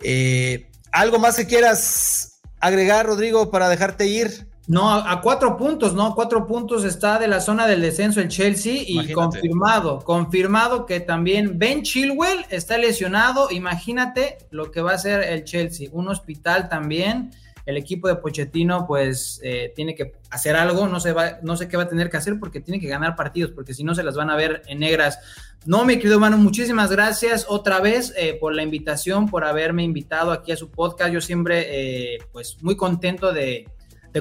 [0.03, 4.48] Eh, ¿Algo más que quieras agregar, Rodrigo, para dejarte ir?
[4.69, 6.15] No, a, cuatro puntos, ¿no?
[6.15, 11.59] Cuatro puntos está de la zona del descenso el Chelsea y confirmado, confirmado que también
[11.59, 13.51] Ben Chilwell está lesionado.
[13.51, 17.31] Imagínate lo que va a hacer el Chelsea, un hospital también.
[17.65, 20.87] El equipo de Pochettino, pues, eh, tiene que hacer algo.
[20.87, 23.17] No, se va, no sé qué va a tener que hacer porque tiene que ganar
[23.17, 25.19] partidos, porque si no se las van a ver en negras.
[25.65, 30.31] No, mi querido hermano, muchísimas gracias otra vez eh, por la invitación, por haberme invitado
[30.31, 31.11] aquí a su podcast.
[31.11, 33.67] Yo siempre, eh, pues, muy contento de,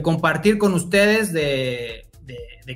[0.01, 2.05] compartir con ustedes, de,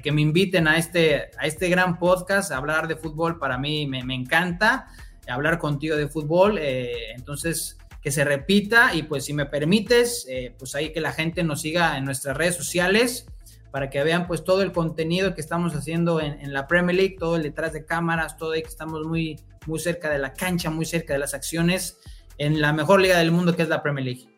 [0.01, 2.51] que me inviten a este, a este gran podcast.
[2.51, 4.87] Hablar de fútbol para mí me, encanta,
[5.27, 6.57] hablar contigo de fútbol.
[6.59, 11.43] Eh, entonces, que se repita y pues si me permites, pues ahí que la gente
[11.43, 13.27] nos siga en nuestras redes sociales
[13.71, 17.37] para que vean pues todo el contenido que estamos haciendo en, la Premier League, todo
[17.37, 20.85] el detrás de cámaras, todo ahí que estamos muy, muy cerca de la cancha, muy
[20.85, 21.97] cerca de las acciones
[22.37, 24.30] en la mejor liga del mundo que es la Premier League.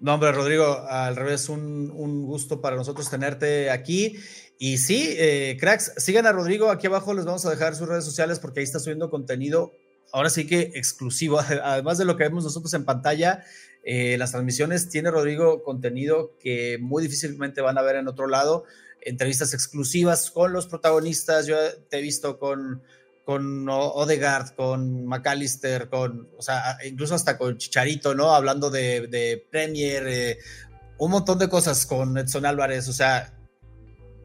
[0.00, 4.16] No, hombre, Rodrigo, al revés, un, un gusto para nosotros tenerte aquí.
[4.62, 8.04] Y sí, eh, cracks, sigan a Rodrigo, aquí abajo les vamos a dejar sus redes
[8.04, 9.72] sociales porque ahí está subiendo contenido,
[10.12, 13.42] ahora sí que exclusivo, además de lo que vemos nosotros en pantalla,
[13.84, 18.64] eh, las transmisiones tiene Rodrigo contenido que muy difícilmente van a ver en otro lado,
[19.00, 21.56] entrevistas exclusivas con los protagonistas, yo
[21.88, 22.82] te he visto con,
[23.30, 28.34] con Odegaard, con McAllister, con, o sea, incluso hasta con Chicharito, ¿no?
[28.34, 30.38] Hablando de, Premier, eh,
[30.98, 33.32] un montón de cosas con Edson Álvarez, o sea,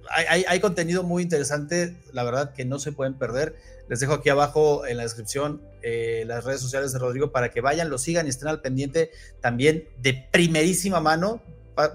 [0.09, 3.57] hay, contenido muy interesante, la verdad que no se pueden perder.
[3.89, 7.61] Les dejo aquí abajo en la descripción eh, las redes sociales de Rodrigo para que
[7.61, 11.43] vayan, lo sigan y estén al pendiente también de primerísima mano,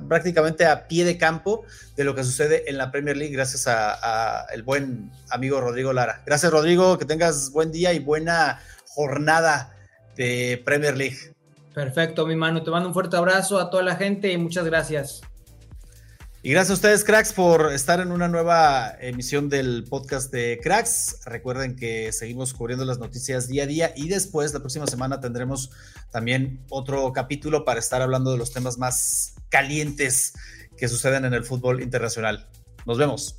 [0.08, 1.64] prácticamente a pie de campo
[1.96, 6.22] de lo que sucede en la Premier League gracias a, el buen amigo Rodrigo Lara.
[6.26, 9.74] Gracias Rodrigo, que tengas buen día y buena jornada
[10.16, 11.34] de Premier League.
[11.74, 12.62] Perfecto, mi mano.
[12.62, 15.22] Te mando un fuerte abrazo a toda la gente y muchas gracias.
[16.42, 21.20] Y gracias a ustedes, cracks, por estar en una nueva emisión del podcast de Cracks.
[21.26, 25.70] Recuerden que seguimos cubriendo las noticias día a día y después, la próxima semana, tendremos
[26.10, 30.32] también otro capítulo para estar hablando de los temas más calientes
[30.78, 32.48] que suceden en el fútbol internacional.
[32.86, 33.38] Nos vemos.